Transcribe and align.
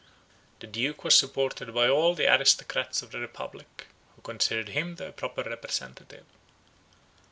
The 0.61 0.65
Duke 0.65 1.03
was 1.03 1.13
supported 1.13 1.75
by 1.75 1.87
all 1.87 2.15
the 2.15 2.25
aristocrats 2.27 3.03
of 3.03 3.11
the 3.11 3.19
republic, 3.19 3.85
who 4.15 4.23
considered 4.23 4.69
him 4.69 4.95
their 4.95 5.11
proper 5.11 5.43
representative. 5.43 6.25